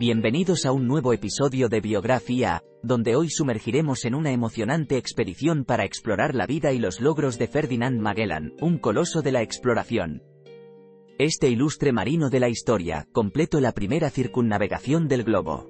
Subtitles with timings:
[0.00, 5.84] Bienvenidos a un nuevo episodio de Biografía, donde hoy sumergiremos en una emocionante expedición para
[5.84, 10.22] explorar la vida y los logros de Ferdinand Magellan, un coloso de la exploración.
[11.18, 15.68] Este ilustre marino de la historia completó la primera circunnavegación del globo.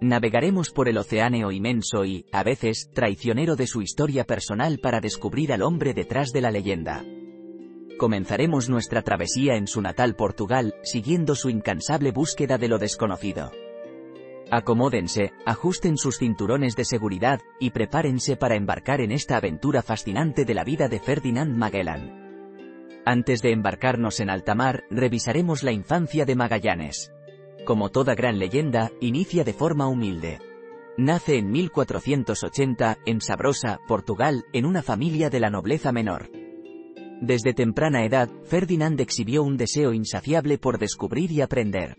[0.00, 5.52] Navegaremos por el océano inmenso y, a veces, traicionero de su historia personal para descubrir
[5.52, 7.04] al hombre detrás de la leyenda.
[7.98, 13.52] Comenzaremos nuestra travesía en su natal Portugal, siguiendo su incansable búsqueda de lo desconocido.
[14.50, 20.54] Acomódense, ajusten sus cinturones de seguridad, y prepárense para embarcar en esta aventura fascinante de
[20.54, 22.26] la vida de Ferdinand Magellan.
[23.04, 27.12] Antes de embarcarnos en alta mar, revisaremos la infancia de Magallanes.
[27.64, 30.38] Como toda gran leyenda, inicia de forma humilde.
[30.98, 36.30] Nace en 1480, en Sabrosa, Portugal, en una familia de la nobleza menor.
[37.20, 41.96] Desde temprana edad, Ferdinand exhibió un deseo insaciable por descubrir y aprender.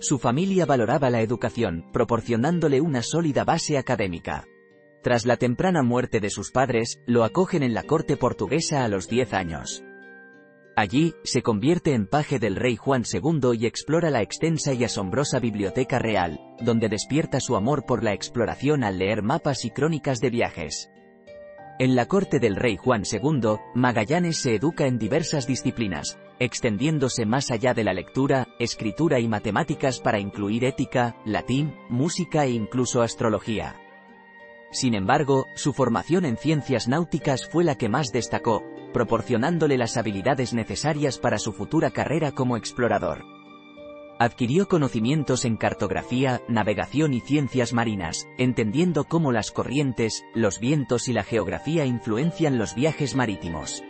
[0.00, 4.44] Su familia valoraba la educación, proporcionándole una sólida base académica.
[5.02, 9.08] Tras la temprana muerte de sus padres, lo acogen en la corte portuguesa a los
[9.08, 9.82] 10 años.
[10.76, 15.40] Allí, se convierte en paje del rey Juan II y explora la extensa y asombrosa
[15.40, 20.30] biblioteca real, donde despierta su amor por la exploración al leer mapas y crónicas de
[20.30, 20.90] viajes.
[21.80, 27.52] En la corte del rey Juan II, Magallanes se educa en diversas disciplinas, extendiéndose más
[27.52, 33.76] allá de la lectura, escritura y matemáticas para incluir ética, latín, música e incluso astrología.
[34.72, 40.54] Sin embargo, su formación en ciencias náuticas fue la que más destacó, proporcionándole las habilidades
[40.54, 43.37] necesarias para su futura carrera como explorador.
[44.20, 51.12] Adquirió conocimientos en cartografía, navegación y ciencias marinas, entendiendo cómo las corrientes, los vientos y
[51.12, 53.84] la geografía influencian los viajes marítimos.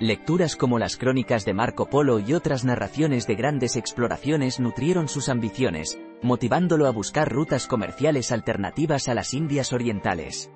[0.00, 5.28] Lecturas como las crónicas de Marco Polo y otras narraciones de grandes exploraciones nutrieron sus
[5.28, 10.50] ambiciones, motivándolo a buscar rutas comerciales alternativas a las Indias Orientales.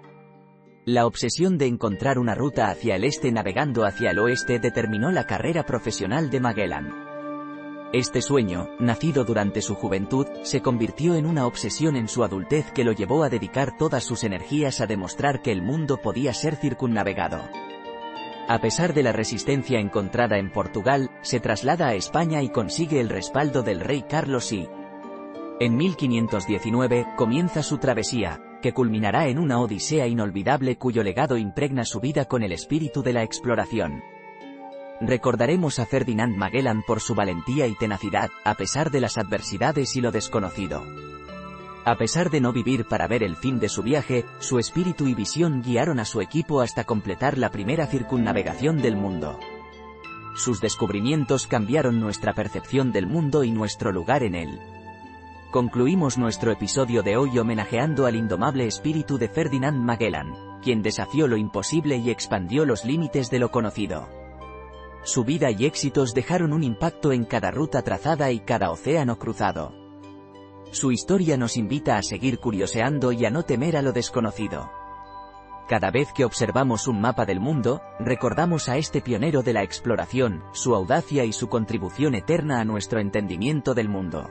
[0.87, 5.27] La obsesión de encontrar una ruta hacia el este navegando hacia el oeste determinó la
[5.27, 7.08] carrera profesional de Magellan.
[7.93, 12.85] Este sueño, nacido durante su juventud, se convirtió en una obsesión en su adultez que
[12.85, 17.41] lo llevó a dedicar todas sus energías a demostrar que el mundo podía ser circunnavegado.
[18.47, 23.09] A pesar de la resistencia encontrada en Portugal, se traslada a España y consigue el
[23.09, 24.69] respaldo del rey Carlos I.
[25.59, 32.01] En 1519, comienza su travesía, que culminará en una odisea inolvidable cuyo legado impregna su
[32.01, 34.03] vida con el espíritu de la exploración.
[35.01, 40.01] Recordaremos a Ferdinand Magellan por su valentía y tenacidad, a pesar de las adversidades y
[40.01, 40.85] lo desconocido.
[41.85, 45.15] A pesar de no vivir para ver el fin de su viaje, su espíritu y
[45.15, 49.39] visión guiaron a su equipo hasta completar la primera circunnavegación del mundo.
[50.35, 54.61] Sus descubrimientos cambiaron nuestra percepción del mundo y nuestro lugar en él.
[55.53, 61.37] Concluimos nuestro episodio de hoy homenajeando al indomable espíritu de Ferdinand Magellan, quien desafió lo
[61.37, 64.18] imposible y expandió los límites de lo conocido.
[65.03, 69.73] Su vida y éxitos dejaron un impacto en cada ruta trazada y cada océano cruzado.
[70.71, 74.71] Su historia nos invita a seguir curioseando y a no temer a lo desconocido.
[75.69, 80.43] Cada vez que observamos un mapa del mundo, recordamos a este pionero de la exploración,
[80.53, 84.31] su audacia y su contribución eterna a nuestro entendimiento del mundo.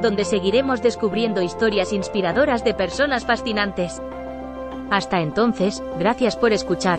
[0.00, 4.00] donde seguiremos descubriendo historias inspiradoras de personas fascinantes.
[4.90, 6.98] Hasta entonces, gracias por escuchar.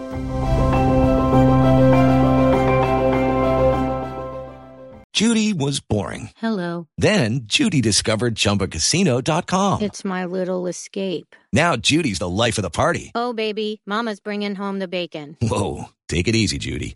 [5.22, 6.32] Judy was boring.
[6.38, 6.88] Hello.
[6.98, 9.82] Then Judy discovered ChumbaCasino.com.
[9.82, 11.36] It's my little escape.
[11.54, 13.12] Now Judy's the life of the party.
[13.14, 15.38] Oh, baby, Mama's bringing home the bacon.
[15.40, 16.96] Whoa, take it easy, Judy.